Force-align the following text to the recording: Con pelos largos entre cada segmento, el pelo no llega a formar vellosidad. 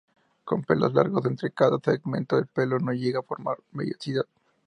Con 0.45 0.63
pelos 0.63 0.95
largos 0.95 1.23
entre 1.27 1.51
cada 1.51 1.77
segmento, 1.77 2.35
el 2.35 2.47
pelo 2.47 2.79
no 2.79 2.91
llega 2.91 3.19
a 3.19 3.21
formar 3.21 3.57
vellosidad. 3.71 4.25